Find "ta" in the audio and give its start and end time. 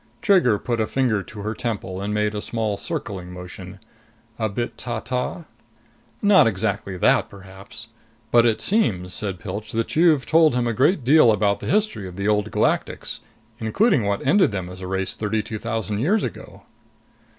4.75-4.99, 4.99-5.43